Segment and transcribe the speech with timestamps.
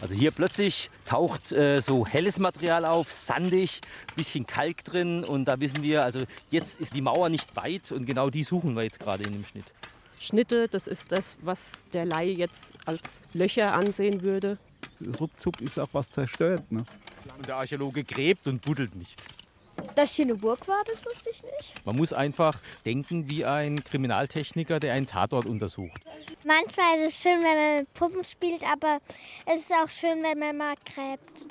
[0.00, 3.80] Also hier plötzlich taucht äh, so helles Material auf, sandig,
[4.16, 8.06] bisschen Kalk drin und da wissen wir, also jetzt ist die Mauer nicht weit und
[8.06, 9.66] genau die suchen wir jetzt gerade in dem Schnitt.
[10.18, 14.58] Schnitte, das ist das, was der Laie jetzt als Löcher ansehen würde.
[15.18, 16.70] Ruckzuck ist auch was zerstört.
[16.70, 16.84] Ne?
[17.36, 19.20] Und der Archäologe gräbt und buddelt nicht.
[19.94, 21.86] Dass hier eine Burg war, das wusste ich nicht.
[21.86, 26.02] Man muss einfach denken wie ein Kriminaltechniker, der einen Tatort untersucht.
[26.44, 29.00] Manchmal ist es schön, wenn man mit Puppen spielt, aber
[29.44, 31.46] es ist auch schön, wenn man mal gräbt.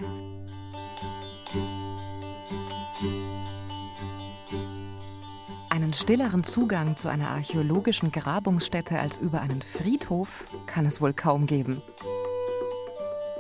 [5.70, 11.46] Einen stilleren Zugang zu einer archäologischen Grabungsstätte als über einen Friedhof kann es wohl kaum
[11.46, 11.84] geben.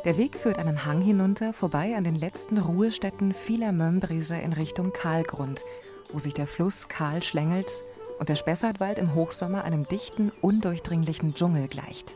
[0.05, 4.93] Der Weg führt einen Hang hinunter, vorbei an den letzten Ruhestätten vieler Mömbrise in Richtung
[4.93, 5.65] Kahlgrund,
[6.13, 7.83] wo sich der Fluss kahl schlängelt
[8.19, 12.13] und der Spessartwald im Hochsommer einem dichten, undurchdringlichen Dschungel gleicht.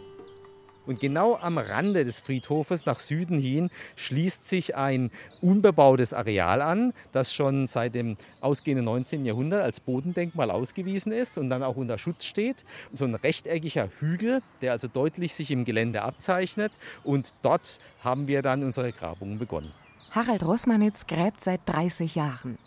[0.85, 6.93] Und genau am Rande des Friedhofes nach Süden hin schließt sich ein unbebautes Areal an,
[7.13, 9.25] das schon seit dem ausgehenden 19.
[9.25, 12.65] Jahrhundert als Bodendenkmal ausgewiesen ist und dann auch unter Schutz steht.
[12.91, 16.73] So ein rechteckiger Hügel, der also deutlich sich im Gelände abzeichnet.
[17.05, 19.71] Und dort haben wir dann unsere Grabungen begonnen.
[20.11, 22.57] Harald Rosmanitz gräbt seit 30 Jahren.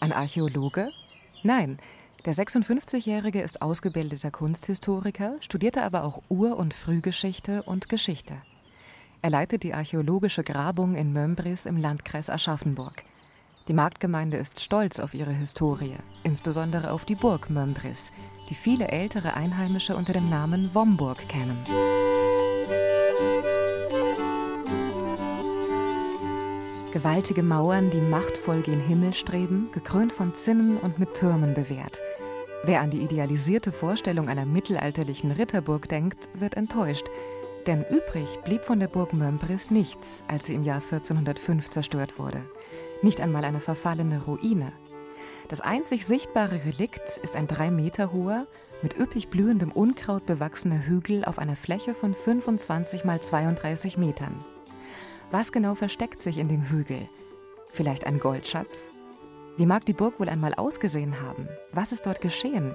[0.00, 0.90] Ein Archäologe?
[1.42, 1.78] Nein,
[2.26, 8.34] der 56-Jährige ist ausgebildeter Kunsthistoriker, studierte aber auch Ur- und Frühgeschichte und Geschichte.
[9.22, 13.04] Er leitet die archäologische Grabung in Mömbris im Landkreis Aschaffenburg.
[13.68, 18.12] Die Marktgemeinde ist stolz auf ihre Historie, insbesondere auf die Burg Mömbris,
[18.48, 21.58] die viele ältere Einheimische unter dem Namen Womburg kennen.
[26.92, 32.00] Gewaltige Mauern, die machtvoll gen Himmel streben, gekrönt von Zinnen und mit Türmen bewehrt.
[32.62, 37.06] Wer an die idealisierte Vorstellung einer mittelalterlichen Ritterburg denkt, wird enttäuscht.
[37.66, 42.42] Denn übrig blieb von der Burg Mömbris nichts, als sie im Jahr 1405 zerstört wurde.
[43.02, 44.72] Nicht einmal eine verfallene Ruine.
[45.48, 48.46] Das einzig sichtbare Relikt ist ein drei Meter hoher,
[48.82, 54.44] mit üppig blühendem Unkraut bewachsener Hügel auf einer Fläche von 25 mal 32 Metern.
[55.30, 57.08] Was genau versteckt sich in dem Hügel?
[57.72, 58.88] Vielleicht ein Goldschatz?
[59.60, 61.46] Wie mag die Burg wohl einmal ausgesehen haben?
[61.72, 62.74] Was ist dort geschehen?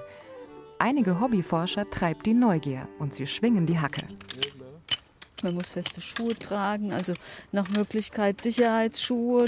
[0.78, 4.06] Einige Hobbyforscher treibt die Neugier und sie schwingen die Hacke.
[5.42, 7.14] Man muss feste Schuhe tragen, also
[7.50, 9.46] nach Möglichkeit Sicherheitsschuhe.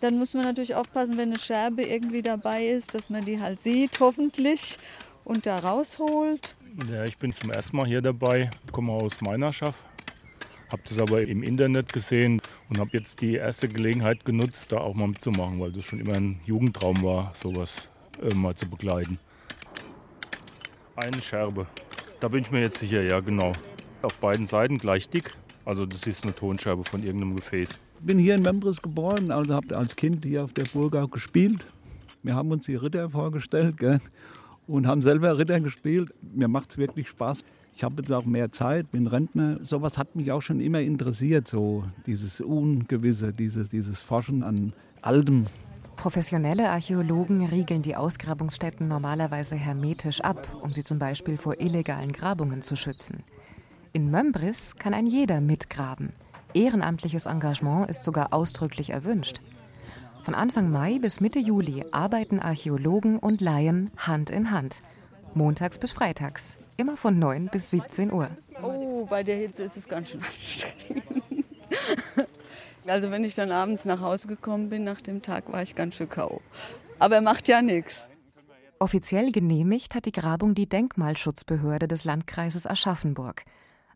[0.00, 3.60] Dann muss man natürlich aufpassen, wenn eine Scherbe irgendwie dabei ist, dass man die halt
[3.60, 4.78] sieht, hoffentlich,
[5.24, 6.54] und da rausholt.
[6.88, 9.84] Ja, ich bin zum ersten Mal hier dabei, komme aus Meinerschaft,
[10.70, 14.94] habe das aber im Internet gesehen und habe jetzt die erste Gelegenheit genutzt, da auch
[14.94, 17.88] mal mitzumachen, weil das schon immer ein Jugendtraum war, sowas
[18.22, 19.18] äh, mal zu begleiten.
[20.96, 21.66] Eine Scherbe.
[22.20, 23.52] Da bin ich mir jetzt sicher, ja genau.
[24.02, 25.34] Auf beiden Seiten gleich dick.
[25.64, 27.70] Also das ist eine Tonscherbe von irgendeinem Gefäß.
[27.98, 31.10] Ich bin hier in Membris geboren, also habe als Kind hier auf der Burg auch
[31.10, 31.66] gespielt.
[32.22, 34.00] Wir haben uns die Ritter vorgestellt gell?
[34.66, 36.12] und haben selber Ritter gespielt.
[36.22, 37.44] Mir macht es wirklich Spaß.
[37.76, 39.62] Ich habe jetzt auch mehr Zeit, bin Rentner.
[39.62, 44.72] Sowas hat mich auch schon immer interessiert, so dieses Ungewisse, dieses, dieses Forschen an
[45.02, 45.44] Altem.
[45.96, 52.62] Professionelle Archäologen riegeln die Ausgrabungsstätten normalerweise hermetisch ab, um sie zum Beispiel vor illegalen Grabungen
[52.62, 53.24] zu schützen.
[53.92, 56.14] In Mömbris kann ein jeder mitgraben.
[56.54, 59.42] Ehrenamtliches Engagement ist sogar ausdrücklich erwünscht.
[60.22, 64.80] Von Anfang Mai bis Mitte Juli arbeiten Archäologen und Laien Hand in Hand.
[65.36, 68.30] Montags bis freitags, immer von 9 bis 17 Uhr.
[68.62, 71.02] Oh, bei der Hitze ist es ganz schön anstrengend.
[72.88, 75.96] Also wenn ich dann abends nach Hause gekommen bin nach dem Tag, war ich ganz
[75.96, 76.40] schön kau.
[77.00, 78.06] Aber macht ja nichts.
[78.78, 83.42] Offiziell genehmigt hat die Grabung die Denkmalschutzbehörde des Landkreises Aschaffenburg.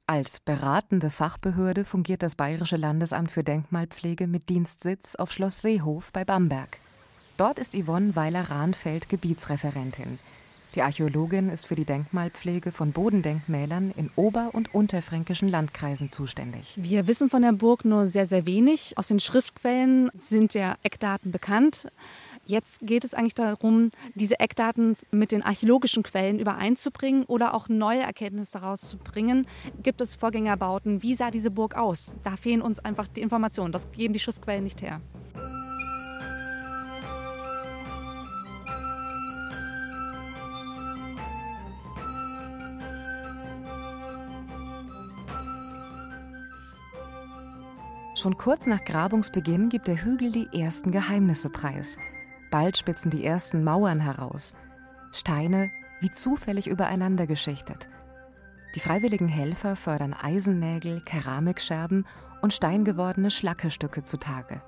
[0.09, 6.25] Als beratende Fachbehörde fungiert das Bayerische Landesamt für Denkmalpflege mit Dienstsitz auf Schloss Seehof bei
[6.25, 6.79] Bamberg.
[7.37, 10.19] Dort ist Yvonne Weiler-Rahnfeld Gebietsreferentin.
[10.77, 16.75] Die Archäologin ist für die Denkmalpflege von Bodendenkmälern in ober- und unterfränkischen Landkreisen zuständig.
[16.77, 18.97] Wir wissen von der Burg nur sehr, sehr wenig.
[18.97, 21.89] Aus den Schriftquellen sind ja Eckdaten bekannt.
[22.47, 28.03] Jetzt geht es eigentlich darum, diese Eckdaten mit den archäologischen Quellen übereinzubringen oder auch neue
[28.03, 29.49] Erkenntnisse daraus zu bringen.
[29.83, 31.03] Gibt es Vorgängerbauten?
[31.03, 32.13] Wie sah diese Burg aus?
[32.23, 33.73] Da fehlen uns einfach die Informationen.
[33.73, 35.01] Das geben die Schriftquellen nicht her.
[48.21, 51.97] Schon kurz nach Grabungsbeginn gibt der Hügel die ersten Geheimnisse preis.
[52.51, 54.55] Bald spitzen die ersten Mauern heraus.
[55.11, 55.71] Steine
[56.03, 57.89] wie zufällig übereinander geschichtet.
[58.75, 62.07] Die freiwilligen Helfer fördern Eisennägel, Keramikscherben
[62.43, 64.61] und steingewordene Schlackestücke zutage.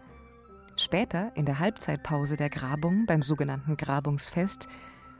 [0.76, 4.66] Später, in der Halbzeitpause der Grabung beim sogenannten Grabungsfest,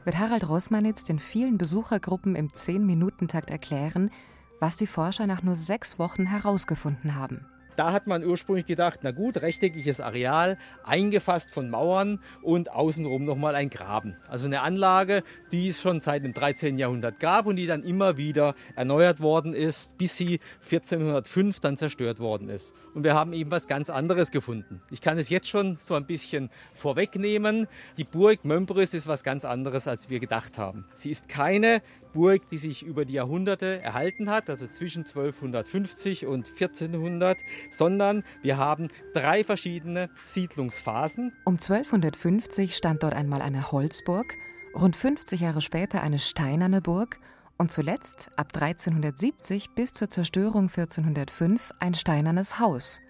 [0.05, 4.11] wird Harald Rossmanitz den vielen Besuchergruppen im 10-Minuten-Takt erklären,
[4.59, 7.45] was die Forscher nach nur sechs Wochen herausgefunden haben.
[7.77, 13.55] Da hat man ursprünglich gedacht, na gut, rechteckiges Areal, eingefasst von Mauern und außenrum nochmal
[13.55, 14.17] ein Graben.
[14.29, 15.23] Also eine Anlage,
[15.53, 16.79] die es schon seit dem 13.
[16.79, 22.21] Jahrhundert gab und die dann immer wieder erneuert worden ist, bis sie 1405 dann zerstört
[22.21, 22.75] worden ist.
[22.95, 24.83] Und wir haben eben was ganz anderes gefunden.
[24.91, 27.69] Ich kann es jetzt schon so ein bisschen vorwegnehmen.
[27.97, 30.85] Die Burg Mömbris ist was ganz anderes, als wir gedacht haben.
[30.95, 31.81] Sie ist keine
[32.13, 37.39] Burg, die sich über die Jahrhunderte erhalten hat, also zwischen 1250 und 1400,
[37.71, 41.33] sondern wir haben drei verschiedene Siedlungsphasen.
[41.45, 44.35] Um 1250 stand dort einmal eine Holzburg,
[44.75, 47.19] rund 50 Jahre später eine steinerne Burg
[47.59, 53.01] und zuletzt ab 1370 bis zur Zerstörung 1405 ein steinernes Haus.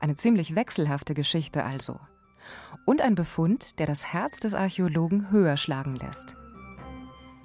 [0.00, 1.98] Eine ziemlich wechselhafte Geschichte also.
[2.86, 6.36] Und ein Befund, der das Herz des Archäologen höher schlagen lässt.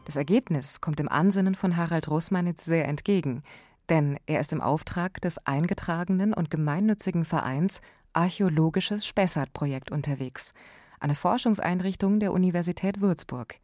[0.08, 3.44] Das Ergebnis kommt dem Ansinnen von Harald Rosmanitz sehr entgegen,
[3.90, 7.82] denn er ist im Auftrag des eingetragenen und gemeinnützigen Vereins
[8.14, 10.54] Archäologisches Spessart-Projekt unterwegs,
[11.02, 13.56] eine Forschungseinrichtung der Universität Würzburg.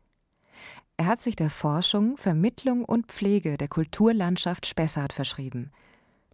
[0.97, 5.71] Er hat sich der Forschung, Vermittlung und Pflege der Kulturlandschaft Spessart verschrieben.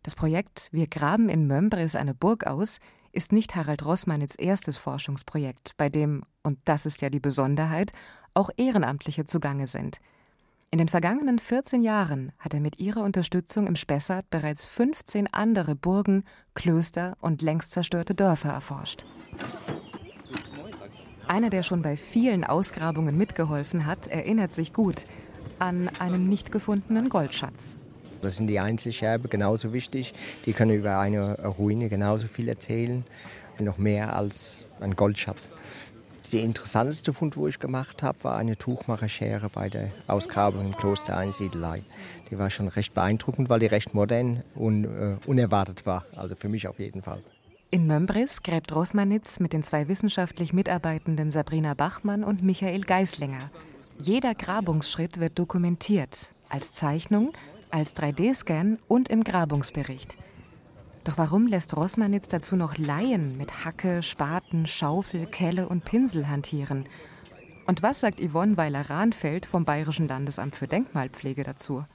[0.02, 2.80] Das Projekt Wir graben in Mömbris eine Burg aus
[3.12, 7.92] ist nicht Harald Rossmannits erstes Forschungsprojekt, bei dem, und das ist ja die Besonderheit,
[8.34, 10.00] auch Ehrenamtliche zugange sind.
[10.72, 15.76] In den vergangenen 14 Jahren hat er mit ihrer Unterstützung im Spessart bereits 15 andere
[15.76, 16.24] Burgen,
[16.54, 19.06] Klöster und längst zerstörte Dörfer erforscht.
[21.28, 25.06] Einer, der schon bei vielen Ausgrabungen mitgeholfen hat, erinnert sich gut
[25.58, 27.78] an einen nicht gefundenen Goldschatz.
[28.22, 30.14] Das sind die Einzelscherben genauso wichtig.
[30.46, 33.06] Die können über eine Ruine genauso viel erzählen,
[33.60, 35.52] noch mehr als ein Goldschatz.
[36.32, 41.18] Der interessanteste Fund, wo ich gemacht habe, war eine Tuchmacherschere bei der Ausgrabung im Kloster
[41.18, 41.82] Einsiedelei.
[42.30, 46.06] Die war schon recht beeindruckend, weil die recht modern und äh, unerwartet war.
[46.16, 47.24] Also für mich auf jeden Fall.
[47.72, 53.50] In Mömbris gräbt Rosmanitz mit den zwei wissenschaftlich Mitarbeitenden Sabrina Bachmann und Michael Geislinger.
[53.98, 57.34] Jeder Grabungsschritt wird dokumentiert, als Zeichnung,
[57.72, 60.18] als 3D-Scan und im Grabungsbericht.
[61.04, 66.86] Doch warum lässt Rossmanitz dazu noch Laien mit Hacke, Spaten, Schaufel, Kelle und Pinsel hantieren?
[67.66, 71.86] Und was sagt Yvonne Weiler-Rahnfeld vom Bayerischen Landesamt für Denkmalpflege dazu?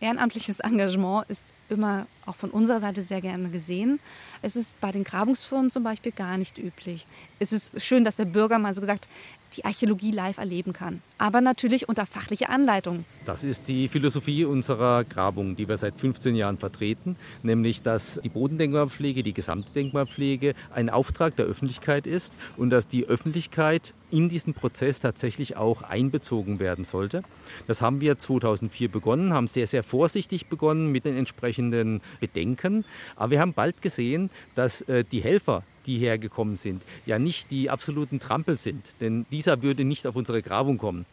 [0.00, 4.00] Ehrenamtliches Engagement ist immer auch von unserer Seite sehr gerne gesehen.
[4.42, 7.06] Es ist bei den Grabungsfirmen zum Beispiel gar nicht üblich.
[7.38, 9.08] Es ist schön, dass der Bürger mal so gesagt
[9.56, 11.02] die Archäologie live erleben kann.
[11.18, 13.04] Aber natürlich unter fachlicher Anleitung.
[13.24, 18.28] Das ist die Philosophie unserer Grabung, die wir seit 15 Jahren vertreten, nämlich dass die
[18.28, 24.52] Bodendenkmalpflege, die gesamte Denkmalpflege ein Auftrag der Öffentlichkeit ist und dass die Öffentlichkeit in diesen
[24.52, 27.22] Prozess tatsächlich auch einbezogen werden sollte.
[27.66, 32.84] Das haben wir 2004 begonnen, haben sehr, sehr vorsichtig begonnen mit den entsprechenden Bedenken.
[33.16, 37.68] Aber wir haben bald gesehen, dass äh, die Helfer die hergekommen sind, ja nicht die
[37.68, 41.06] absoluten Trampel sind, denn dieser würde nicht auf unsere Grabung kommen.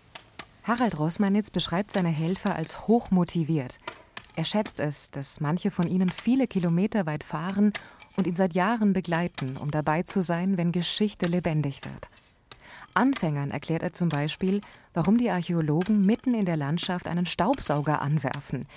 [0.63, 3.80] Harald Rossmanitz beschreibt seine Helfer als hochmotiviert.
[4.36, 7.73] Er schätzt es, dass manche von ihnen viele Kilometer weit fahren
[8.16, 12.09] und ihn seit Jahren begleiten, um dabei zu sein, wenn Geschichte lebendig wird.
[12.94, 14.62] Anfängern erklärt er zum Beispiel,
[14.94, 18.68] warum die Archäologen mitten in der Landschaft einen Staubsauger anwerfen.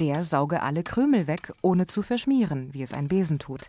[0.00, 3.68] Der sauge alle Krümel weg, ohne zu verschmieren, wie es ein Besen tut.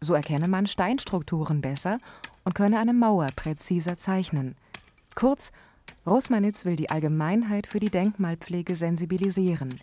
[0.00, 1.98] So erkenne man Steinstrukturen besser
[2.44, 4.56] und könne eine Mauer präziser zeichnen.
[5.14, 5.52] Kurz,
[6.06, 9.74] Rosmanitz will die Allgemeinheit für die Denkmalpflege sensibilisieren.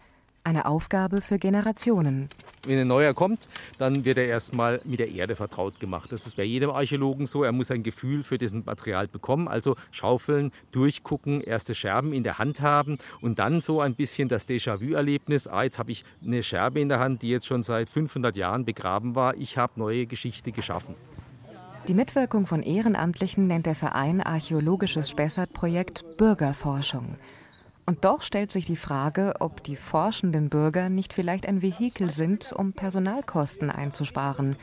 [0.45, 2.27] Eine Aufgabe für Generationen.
[2.65, 3.47] Wenn ein neuer kommt,
[3.77, 6.11] dann wird er erstmal mit der Erde vertraut gemacht.
[6.11, 7.45] Das ist bei jedem Archäologen so.
[7.45, 9.47] Er muss ein Gefühl für diesen Material bekommen.
[9.47, 14.45] Also schaufeln, durchgucken, erste Scherben in der Hand haben und dann so ein bisschen das
[14.45, 15.47] Déjà-vu-Erlebnis.
[15.47, 18.65] Ah, jetzt habe ich eine Scherbe in der Hand, die jetzt schon seit 500 Jahren
[18.65, 19.37] begraben war.
[19.37, 20.95] Ich habe neue Geschichte geschaffen.
[21.87, 27.17] Die Mitwirkung von Ehrenamtlichen nennt der Verein Archäologisches Spessart-Projekt Bürgerforschung.
[27.85, 32.53] Und doch stellt sich die Frage, ob die forschenden Bürger nicht vielleicht ein Vehikel sind,
[32.53, 34.55] um Personalkosten einzusparen,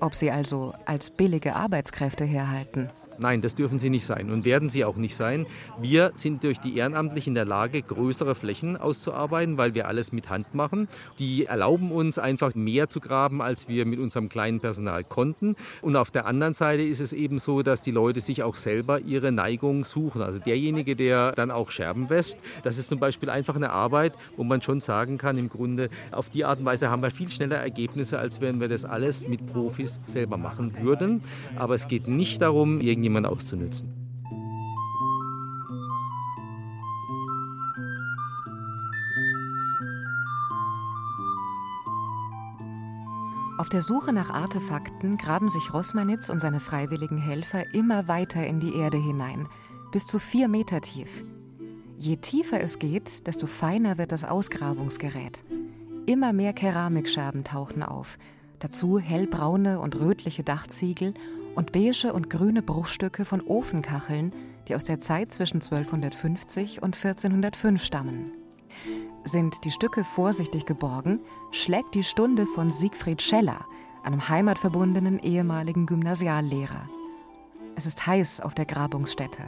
[0.00, 2.90] ob sie also als billige Arbeitskräfte herhalten.
[3.20, 5.46] Nein, das dürfen sie nicht sein und werden sie auch nicht sein.
[5.80, 10.30] Wir sind durch die Ehrenamtlichen in der Lage, größere Flächen auszuarbeiten, weil wir alles mit
[10.30, 10.88] Hand machen.
[11.18, 15.56] Die erlauben uns einfach mehr zu graben, als wir mit unserem kleinen Personal konnten.
[15.82, 19.00] Und auf der anderen Seite ist es eben so, dass die Leute sich auch selber
[19.00, 20.22] ihre Neigung suchen.
[20.22, 24.44] Also derjenige, der dann auch Scherben wäscht, das ist zum Beispiel einfach eine Arbeit, wo
[24.44, 27.56] man schon sagen kann, im Grunde, auf die Art und Weise haben wir viel schneller
[27.56, 31.22] Ergebnisse, als wenn wir das alles mit Profis selber machen würden.
[31.56, 33.94] Aber es geht nicht darum, irgendjemand auszunützen.
[43.58, 48.60] Auf der Suche nach Artefakten graben sich Rosmanitz und seine freiwilligen Helfer immer weiter in
[48.60, 49.48] die Erde hinein,
[49.90, 51.24] bis zu vier Meter tief.
[51.96, 55.42] Je tiefer es geht, desto feiner wird das Ausgrabungsgerät.
[56.06, 58.16] Immer mehr Keramikscherben tauchen auf,
[58.60, 61.12] dazu hellbraune und rötliche Dachziegel
[61.58, 64.32] und beige und grüne Bruchstücke von Ofenkacheln,
[64.68, 68.30] die aus der Zeit zwischen 1250 und 1405 stammen.
[69.24, 71.18] Sind die Stücke vorsichtig geborgen,
[71.50, 73.66] schlägt die Stunde von Siegfried Scheller,
[74.04, 76.88] einem heimatverbundenen ehemaligen Gymnasiallehrer.
[77.74, 79.42] Es ist heiß auf der Grabungsstätte.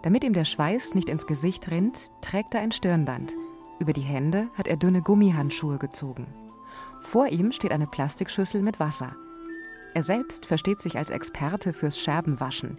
[0.00, 3.34] Damit ihm der Schweiß nicht ins Gesicht rinnt, trägt er ein Stirnband.
[3.80, 6.26] Über die Hände hat er dünne Gummihandschuhe gezogen.
[7.02, 9.14] Vor ihm steht eine Plastikschüssel mit Wasser.
[9.94, 12.78] Er selbst versteht sich als Experte fürs Scherbenwaschen.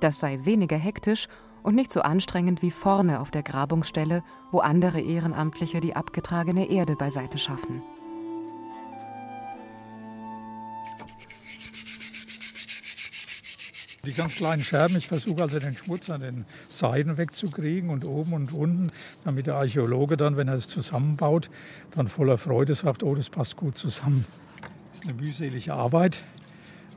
[0.00, 1.28] Das sei weniger hektisch
[1.62, 6.96] und nicht so anstrengend wie vorne auf der Grabungsstelle, wo andere Ehrenamtliche die abgetragene Erde
[6.96, 7.82] beiseite schaffen.
[14.04, 18.32] Die ganz kleinen Scherben, ich versuche also den Schmutz an den Seiten wegzukriegen und oben
[18.32, 18.90] und unten,
[19.24, 21.48] damit der Archäologe dann, wenn er es zusammenbaut,
[21.92, 24.24] dann voller Freude sagt, oh, das passt gut zusammen.
[24.90, 26.18] Das ist eine mühselige Arbeit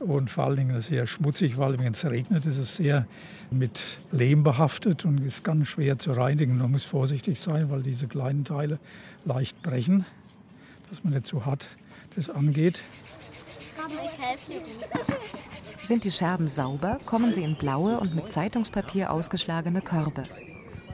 [0.00, 3.06] und vor allen Dingen sehr schmutzig, weil wenn es regnet, ist es sehr
[3.50, 6.58] mit Lehm behaftet und ist ganz schwer zu reinigen.
[6.58, 8.78] Man muss vorsichtig sein, weil diese kleinen Teile
[9.24, 10.06] leicht brechen,
[10.88, 11.68] dass man nicht zu hart
[12.16, 12.80] das angeht.
[15.82, 20.24] Sind die Scherben sauber, kommen sie in blaue und mit Zeitungspapier ausgeschlagene Körbe.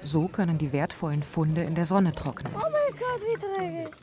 [0.03, 2.53] So können die wertvollen Funde in der Sonne trocknen.
[2.55, 3.95] Oh mein Gott, wie dreckig.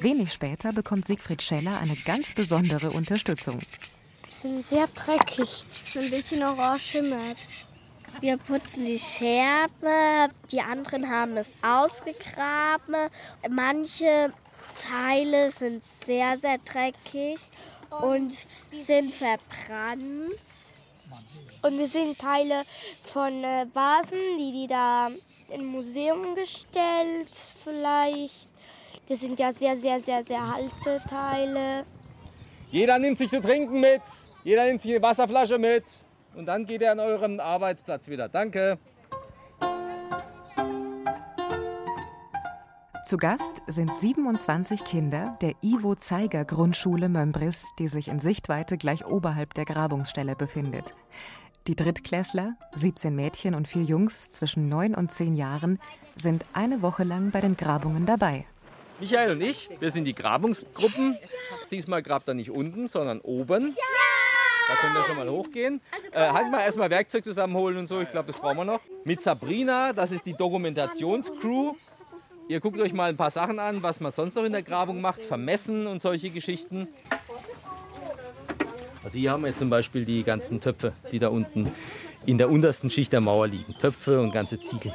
[0.00, 3.58] Wenig später bekommt Siegfried Scheller eine ganz besondere Unterstützung.
[4.42, 5.64] Die sind sehr dreckig.
[5.92, 7.36] So ein bisschen orange schimmert.
[8.20, 12.96] Wir putzen die Scherbe, die anderen haben es ausgegraben.
[13.48, 14.32] Manche
[14.80, 17.38] Teile sind sehr, sehr dreckig
[18.02, 18.32] und
[18.72, 20.40] sind verbrannt.
[21.62, 22.62] Und es sind Teile
[23.04, 25.08] von äh, Vasen, die die da
[25.50, 27.28] im Museum gestellt
[27.62, 28.48] vielleicht.
[29.08, 31.84] Das sind ja sehr, sehr, sehr, sehr alte Teile.
[32.70, 34.00] Jeder nimmt sich zu trinken mit.
[34.44, 35.84] Jeder nimmt eine Wasserflasche mit.
[36.34, 38.28] Und dann geht er an euren Arbeitsplatz wieder.
[38.28, 38.78] Danke.
[43.04, 49.04] Zu Gast sind 27 Kinder der Ivo Zeiger Grundschule Mömbris, die sich in Sichtweite gleich
[49.04, 50.94] oberhalb der Grabungsstelle befindet.
[51.66, 55.78] Die Drittklässler, 17 Mädchen und vier Jungs zwischen 9 und 10 Jahren,
[56.16, 58.46] sind eine Woche lang bei den Grabungen dabei.
[58.98, 61.18] Michael und ich, wir sind die Grabungsgruppen.
[61.70, 63.76] Diesmal grabt er nicht unten, sondern oben.
[64.68, 65.80] Da können wir schon mal hochgehen.
[66.12, 68.00] Äh, halt mal erstmal Werkzeug zusammenholen und so.
[68.00, 68.80] Ich glaube, das brauchen wir noch.
[69.04, 71.74] Mit Sabrina, das ist die Dokumentationscrew.
[72.48, 75.00] Ihr guckt euch mal ein paar Sachen an, was man sonst noch in der Grabung
[75.00, 75.24] macht.
[75.24, 76.88] Vermessen und solche Geschichten.
[79.02, 81.72] Also hier haben wir jetzt zum Beispiel die ganzen Töpfe, die da unten
[82.24, 83.76] in der untersten Schicht der Mauer liegen.
[83.78, 84.92] Töpfe und ganze Ziegel.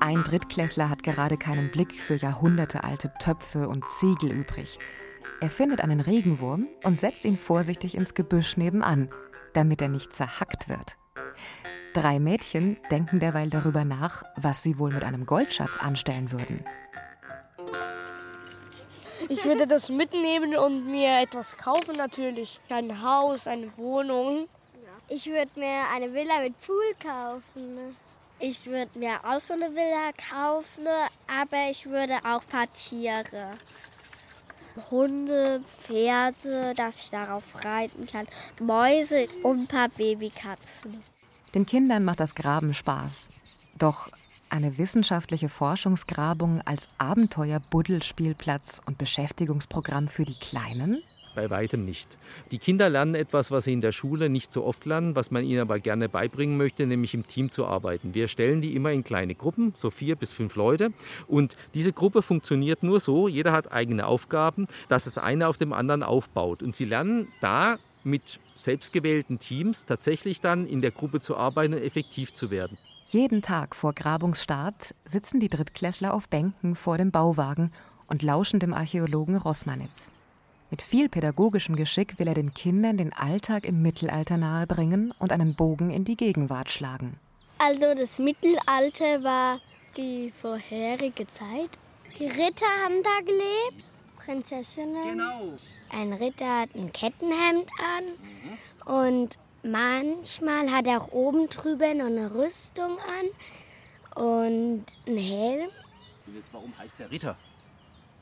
[0.00, 4.78] Ein Drittklässler hat gerade keinen Blick für jahrhundertealte Töpfe und Ziegel übrig.
[5.40, 9.08] Er findet einen Regenwurm und setzt ihn vorsichtig ins Gebüsch nebenan,
[9.54, 10.96] damit er nicht zerhackt wird.
[11.94, 16.62] Drei Mädchen denken derweil darüber nach, was sie wohl mit einem Goldschatz anstellen würden.
[19.28, 22.60] Ich würde das mitnehmen und mir etwas kaufen natürlich.
[22.68, 24.46] Ein Haus, eine Wohnung.
[25.08, 27.96] Ich würde mir eine Villa mit Pool kaufen.
[28.38, 30.86] Ich würde mir auch so eine Villa kaufen,
[31.26, 33.50] aber ich würde auch ein paar Tiere.
[34.90, 38.26] Hunde, Pferde, dass ich darauf reiten kann.
[38.60, 41.02] Mäuse und ein paar Babykatzen.
[41.54, 43.28] Den Kindern macht das Graben Spaß.
[43.78, 44.08] Doch
[44.50, 51.02] eine wissenschaftliche Forschungsgrabung als Abenteuer-Buddelspielplatz und Beschäftigungsprogramm für die Kleinen?
[51.40, 52.18] Bei weitem nicht.
[52.50, 55.42] Die Kinder lernen etwas, was sie in der Schule nicht so oft lernen, was man
[55.42, 58.14] ihnen aber gerne beibringen möchte, nämlich im Team zu arbeiten.
[58.14, 60.92] Wir stellen die immer in kleine Gruppen, so vier bis fünf Leute.
[61.28, 65.72] Und diese Gruppe funktioniert nur so, jeder hat eigene Aufgaben, dass das eine auf dem
[65.72, 66.62] anderen aufbaut.
[66.62, 71.80] Und sie lernen da mit selbstgewählten Teams tatsächlich dann in der Gruppe zu arbeiten und
[71.80, 72.76] effektiv zu werden.
[73.06, 77.72] Jeden Tag vor Grabungsstart sitzen die Drittklässler auf Bänken vor dem Bauwagen
[78.08, 80.10] und lauschen dem Archäologen Rossmanitz.
[80.70, 85.56] Mit viel pädagogischem Geschick will er den Kindern den Alltag im Mittelalter nahebringen und einen
[85.56, 87.18] Bogen in die Gegenwart schlagen.
[87.58, 89.60] Also das Mittelalter war
[89.96, 91.70] die vorherige Zeit.
[92.20, 93.84] Die Ritter haben da gelebt,
[94.16, 95.02] Prinzessinnen.
[95.02, 95.58] Genau.
[95.92, 97.68] Ein Ritter hat ein Kettenhemd
[98.86, 105.70] an und manchmal hat er auch oben drüber noch eine Rüstung an und einen Helm.
[106.52, 107.36] Warum heißt der Ritter?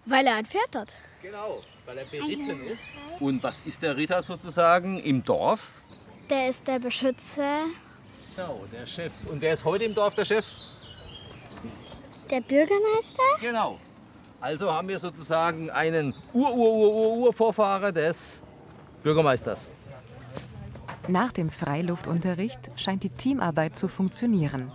[0.07, 0.97] Weil er ein Pferd hat.
[1.21, 2.85] Genau, weil er beritten ist.
[3.19, 5.83] Und was ist der Ritter sozusagen im Dorf?
[6.31, 7.65] Der ist der Beschützer.
[8.37, 9.13] Genau, der Chef.
[9.29, 10.47] Und wer ist heute im Dorf der Chef?
[12.31, 13.23] Der Bürgermeister?
[13.41, 13.77] Genau.
[14.41, 18.41] Also haben wir sozusagen einen Ur-Ur-Ur-Ur-Vorfahrer des
[19.03, 19.67] Bürgermeisters.
[21.09, 24.71] Nach dem Freiluftunterricht scheint die Teamarbeit zu funktionieren.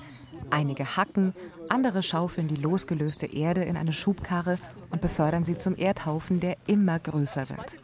[0.49, 1.33] Einige hacken,
[1.69, 4.57] andere schaufeln die losgelöste Erde in eine Schubkarre
[4.91, 7.75] und befördern sie zum Erdhaufen, der immer größer wird.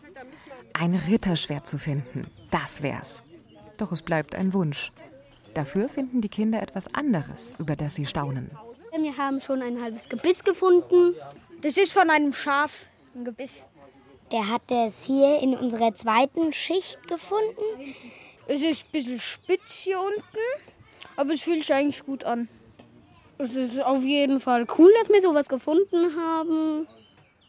[0.74, 3.24] Ein Ritterschwert zu finden, das wär's.
[3.78, 4.92] Doch es bleibt ein Wunsch.
[5.54, 8.52] Dafür finden die Kinder etwas anderes, über das sie staunen.
[8.92, 11.16] Wir haben schon ein halbes Gebiss gefunden.
[11.62, 13.68] Das ist von einem Schaf, ein Gebiss.
[14.32, 17.96] Der hat es hier in unserer zweiten Schicht gefunden.
[18.48, 20.74] Es ist ein bisschen spitz hier unten,
[21.16, 22.48] aber es fühlt sich eigentlich gut an.
[23.42, 26.88] Es ist auf jeden Fall cool, dass wir sowas gefunden haben.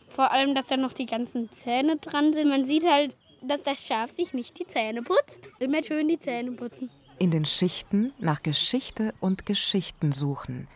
[0.08, 2.48] Vor allem, dass da noch die ganzen Zähne dran sind.
[2.48, 5.48] Man sieht halt, dass das Schaf sich nicht die Zähne putzt.
[5.58, 6.90] Immer schön die Zähne putzen.
[7.18, 10.68] In den Schichten nach Geschichte und Geschichten suchen.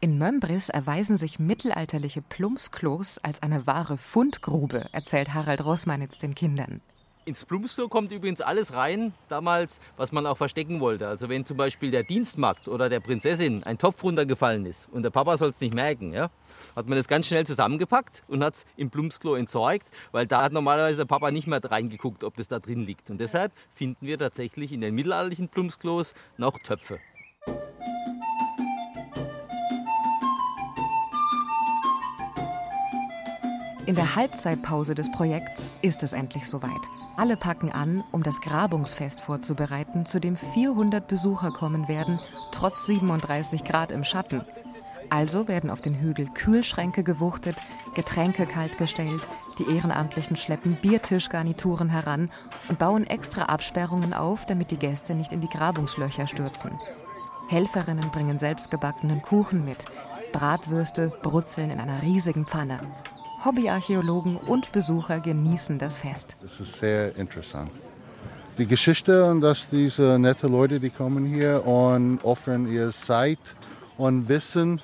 [0.00, 6.80] In Mömbris erweisen sich mittelalterliche Plumpsklos als eine wahre Fundgrube, erzählt Harald Rossmanitz den Kindern.
[7.28, 11.06] Ins Plumpsklo kommt übrigens alles rein, damals, was man auch verstecken wollte.
[11.06, 15.10] Also wenn zum Beispiel der Dienstmagd oder der Prinzessin ein Topf runtergefallen ist und der
[15.10, 16.30] Papa soll es nicht merken, ja,
[16.74, 20.52] hat man das ganz schnell zusammengepackt und hat es im Plumpsklo entsorgt, weil da hat
[20.52, 23.10] normalerweise der Papa nicht mehr reingeguckt, ob das da drin liegt.
[23.10, 26.98] Und deshalb finden wir tatsächlich in den mittelalterlichen Plumpsklos noch Töpfe.
[33.84, 36.97] In der Halbzeitpause des Projekts ist es endlich soweit.
[37.18, 42.20] Alle packen an, um das Grabungsfest vorzubereiten, zu dem 400 Besucher kommen werden,
[42.52, 44.42] trotz 37 Grad im Schatten.
[45.10, 47.56] Also werden auf den Hügel Kühlschränke gewuchtet,
[47.96, 49.20] Getränke kaltgestellt,
[49.58, 52.30] die Ehrenamtlichen schleppen Biertischgarnituren heran
[52.68, 56.78] und bauen extra Absperrungen auf, damit die Gäste nicht in die Grabungslöcher stürzen.
[57.48, 59.86] Helferinnen bringen selbstgebackenen Kuchen mit,
[60.32, 62.78] Bratwürste brutzeln in einer riesigen Pfanne.
[63.44, 66.36] Hobbyarchäologen und Besucher genießen das Fest.
[66.42, 67.70] Das ist sehr interessant.
[68.58, 73.38] Die Geschichte und dass diese nette Leute, die kommen hier und offern ihre Zeit
[73.96, 74.80] und Wissen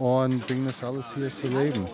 [0.00, 1.86] und bringen das alles hier zu leben.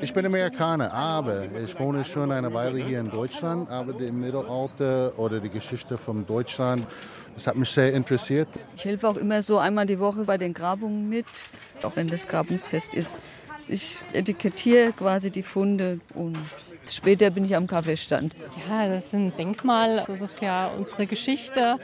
[0.00, 3.70] Ich bin Amerikaner, aber ich wohne schon eine Weile hier in Deutschland.
[3.70, 6.86] Aber das Mittelalter oder die Geschichte von Deutschland,
[7.34, 8.48] das hat mich sehr interessiert.
[8.76, 11.26] Ich helfe auch immer so einmal die Woche bei den Grabungen mit,
[11.82, 13.18] auch wenn das Grabungsfest ist.
[13.68, 16.38] Ich etikettiere quasi die Funde und
[16.88, 18.34] später bin ich am Kaffeestand.
[18.68, 20.04] Ja, das ist ein Denkmal.
[20.06, 21.78] Das ist ja unsere Geschichte,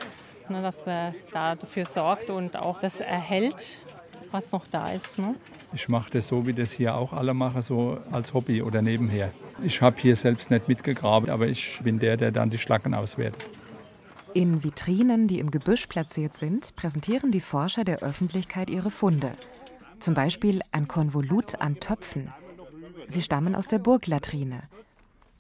[0.49, 3.79] ne, dass man da dafür sorgt und auch das erhält,
[4.31, 5.19] was noch da ist.
[5.19, 5.35] Ne?
[5.73, 9.33] Ich mache das so, wie das hier auch alle machen, so als Hobby oder nebenher.
[9.63, 13.49] Ich habe hier selbst nicht mitgegraben, aber ich bin der, der dann die Schlacken auswertet.
[14.33, 19.33] In Vitrinen, die im Gebüsch platziert sind, präsentieren die Forscher der Öffentlichkeit ihre Funde.
[20.01, 22.33] Zum Beispiel ein Konvolut an Töpfen.
[23.09, 24.63] Sie stammen aus der Burglatrine.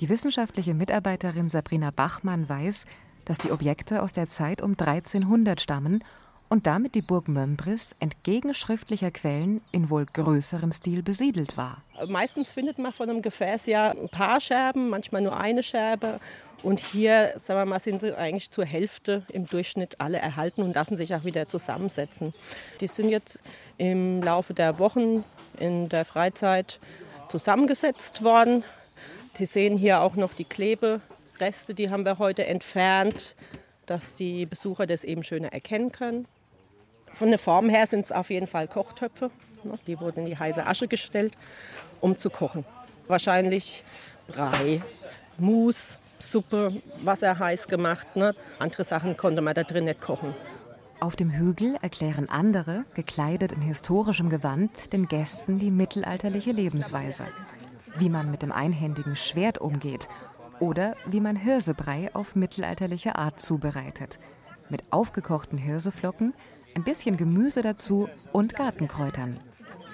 [0.00, 2.84] Die wissenschaftliche Mitarbeiterin Sabrina Bachmann weiß,
[3.24, 6.04] dass die Objekte aus der Zeit um 1300 stammen
[6.50, 11.82] und damit die Burg Mömbris entgegen schriftlicher Quellen in wohl größerem Stil besiedelt war.
[12.08, 16.18] Meistens findet man von einem Gefäß ja ein paar Scherben, manchmal nur eine Scherbe.
[16.64, 20.74] Und hier, sagen wir mal, sind sie eigentlich zur Hälfte im Durchschnitt alle erhalten und
[20.74, 22.34] lassen sich auch wieder zusammensetzen.
[22.80, 23.38] Die sind jetzt
[23.78, 25.24] im Laufe der Wochen
[25.58, 26.80] in der Freizeit
[27.28, 28.64] zusammengesetzt worden.
[29.34, 33.36] Sie sehen hier auch noch die Klebereste, die haben wir heute entfernt,
[33.86, 36.26] dass die Besucher das eben schöner erkennen können.
[37.14, 39.30] Von der Form her sind es auf jeden Fall Kochtöpfe.
[39.86, 41.34] Die wurden in die heiße Asche gestellt,
[42.00, 42.64] um zu kochen.
[43.08, 43.84] Wahrscheinlich
[44.28, 44.80] Brei,
[45.36, 48.16] Mus, Suppe, Wasser heiß gemacht.
[48.16, 48.34] Ne?
[48.58, 50.34] Andere Sachen konnte man da drin nicht kochen.
[51.00, 57.26] Auf dem Hügel erklären andere, gekleidet in historischem Gewand, den Gästen die mittelalterliche Lebensweise.
[57.96, 60.08] Wie man mit dem einhändigen Schwert umgeht
[60.58, 64.18] Oder wie man Hirsebrei auf mittelalterliche Art zubereitet.
[64.68, 66.34] Mit aufgekochten Hirseflocken,
[66.74, 69.38] ein bisschen Gemüse dazu und Gartenkräutern.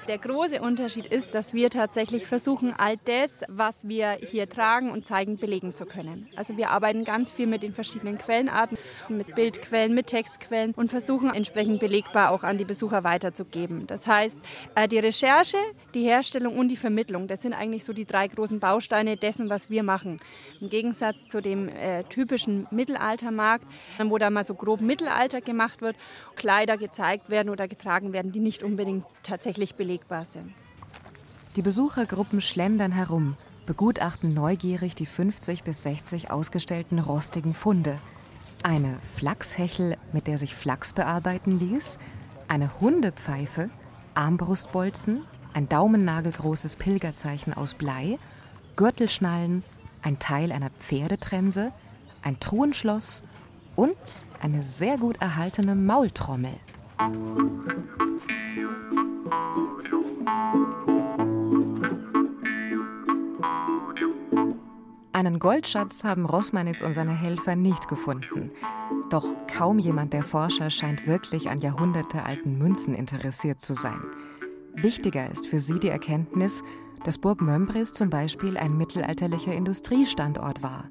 [0.09, 5.05] Der große Unterschied ist, dass wir tatsächlich versuchen, all das, was wir hier tragen und
[5.05, 6.29] zeigen, belegen zu können.
[6.37, 11.35] Also wir arbeiten ganz viel mit den verschiedenen Quellenarten, mit Bildquellen, mit Textquellen und versuchen
[11.35, 13.89] entsprechend belegbar auch an die Besucher weiterzugeben.
[13.89, 14.39] Das heißt,
[14.77, 15.59] äh, die Recherche,
[15.93, 19.71] die Herstellung und die Vermittlung, das sind eigentlich so die drei großen Bausteine dessen, was
[19.71, 20.21] wir machen.
[20.61, 23.67] Im Gegensatz zu dem äh, typischen Mittelaltermarkt,
[24.05, 25.97] wo da mal so grob Mittelalter gemacht wird,
[26.37, 30.53] Kleider gezeigt werden oder getragen werden, die nicht unbedingt tatsächlich belegt belegbar sind.
[31.57, 33.35] Die Besuchergruppen schlendern herum,
[33.67, 37.99] begutachten neugierig die 50 bis 60 ausgestellten rostigen Funde.
[38.63, 41.99] Eine Flachshechel, mit der sich Flachs bearbeiten ließ,
[42.49, 43.71] eine Hundepfeife,
[44.15, 48.19] Armbrustbolzen, ein daumennagelgroßes Pilgerzeichen aus Blei,
[48.77, 49.65] Gürtelschnallen,
[50.03, 51.73] ein Teil einer Pferdetrense,
[52.23, 53.25] ein Truhenschloss
[53.75, 53.97] und
[54.43, 56.55] eine sehr gut erhaltene Maultrommel.
[65.17, 68.51] Einen Goldschatz haben Rossmanitz und seine Helfer nicht gefunden.
[69.09, 74.01] Doch kaum jemand der Forscher scheint wirklich an jahrhundertealten Münzen interessiert zu sein.
[74.75, 76.63] Wichtiger ist für sie die Erkenntnis,
[77.05, 80.91] dass Burg Mömbris zum Beispiel ein mittelalterlicher Industriestandort war.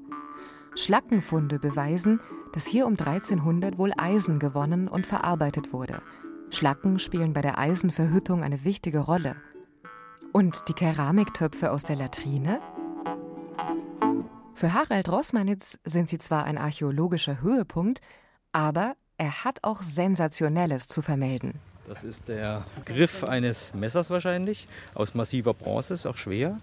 [0.74, 2.20] Schlackenfunde beweisen,
[2.52, 6.02] dass hier um 1300 wohl Eisen gewonnen und verarbeitet wurde.
[6.50, 9.36] Schlacken spielen bei der Eisenverhüttung eine wichtige Rolle.
[10.32, 12.60] Und die Keramiktöpfe aus der Latrine?
[14.54, 18.00] Für Harald Rossmanitz sind sie zwar ein archäologischer Höhepunkt,
[18.52, 21.54] aber er hat auch Sensationelles zu vermelden.
[21.86, 26.58] Das ist der Griff eines Messers wahrscheinlich, aus massiver Bronze, ist auch schwer.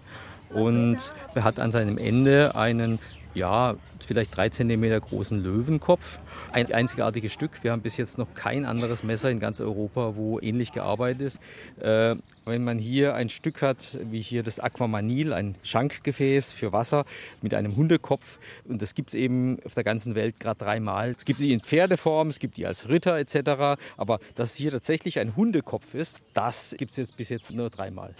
[0.50, 2.98] Und er hat an seinem Ende einen,
[3.34, 6.18] ja, vielleicht drei Zentimeter großen Löwenkopf
[6.54, 7.62] ein einzigartiges Stück.
[7.62, 11.38] Wir haben bis jetzt noch kein anderes Messer in ganz Europa, wo ähnlich gearbeitet ist.
[11.80, 17.04] Äh, wenn man hier ein Stück hat, wie hier das Aquamanil, ein Schankgefäß für Wasser
[17.42, 21.14] mit einem Hundekopf, und das gibt es eben auf der ganzen Welt gerade dreimal.
[21.16, 23.80] Es gibt die in Pferdeform, es gibt die als Ritter etc.
[23.96, 28.14] Aber dass hier tatsächlich ein Hundekopf ist, das gibt es jetzt bis jetzt nur dreimal.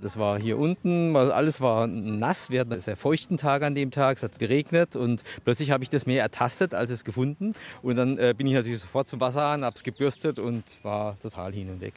[0.00, 2.50] Das war hier unten, alles war nass.
[2.50, 5.82] Wir hatten einen sehr feuchten Tag an dem Tag, es hat geregnet und plötzlich habe
[5.82, 7.54] ich das Meer ertastet, als es gefunden.
[7.82, 11.18] Und dann äh, bin ich natürlich sofort zum Wasser an, habe es gebürstet und war
[11.20, 11.94] total hin und weg.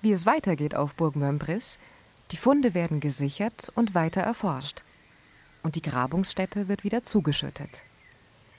[0.00, 1.78] Wie es weitergeht auf Burg Mömbris,
[2.30, 4.82] die Funde werden gesichert und weiter erforscht.
[5.62, 7.82] Und die Grabungsstätte wird wieder zugeschüttet.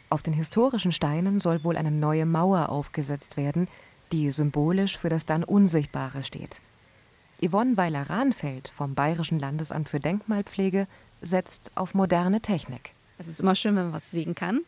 [0.10, 3.68] Auf den historischen Steinen soll wohl eine neue Mauer aufgesetzt werden,
[4.12, 6.62] die symbolisch für das dann Unsichtbare steht.
[7.42, 10.88] Yvonne Weiler-Rahnfeld vom Bayerischen Landesamt für Denkmalpflege
[11.22, 12.94] setzt auf moderne Technik.
[13.18, 14.62] Es ist immer schön, wenn man was sehen kann.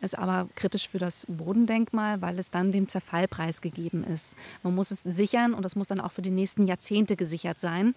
[0.00, 4.36] Ist aber kritisch für das Bodendenkmal, weil es dann dem Zerfall preisgegeben ist.
[4.62, 7.94] Man muss es sichern und das muss dann auch für die nächsten Jahrzehnte gesichert sein.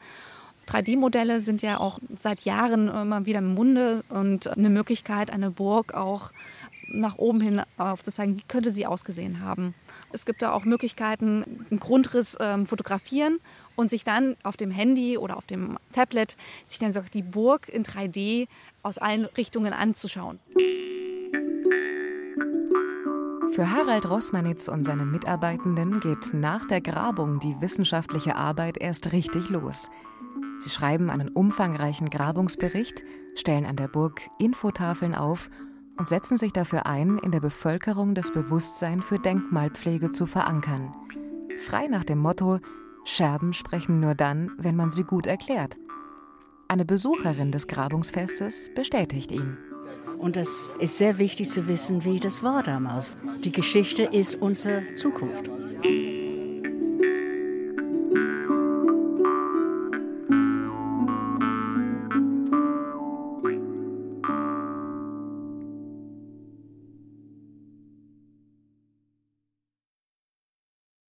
[0.67, 5.93] 3D-Modelle sind ja auch seit Jahren immer wieder im Munde und eine Möglichkeit, eine Burg
[5.93, 6.32] auch
[6.89, 9.73] nach oben hin aufzuzeigen, wie könnte sie ausgesehen haben.
[10.12, 13.39] Es gibt da auch Möglichkeiten, einen Grundriss ähm, fotografieren
[13.78, 16.36] und sich dann auf dem Handy oder auf dem Tablet
[16.66, 18.48] sich dann sogar die Burg in 3D
[18.84, 20.40] aus allen Richtungen anzuschauen.
[23.52, 29.50] Für Harald Rossmanitz und seine Mitarbeitenden geht nach der Grabung die wissenschaftliche Arbeit erst richtig
[29.50, 29.90] los.
[30.60, 33.04] Sie schreiben einen umfangreichen Grabungsbericht,
[33.36, 35.50] stellen an der Burg Infotafeln auf
[35.98, 40.94] und setzen sich dafür ein, in der Bevölkerung das Bewusstsein für Denkmalpflege zu verankern.
[41.58, 42.60] Frei nach dem Motto
[43.10, 45.78] Scherben sprechen nur dann, wenn man sie gut erklärt.
[46.67, 49.58] Eine Besucherin des Grabungsfestes bestätigt ihn.
[50.17, 53.15] Und es ist sehr wichtig zu wissen, wie das war damals.
[53.46, 55.50] Die Geschichte ist unsere Zukunft.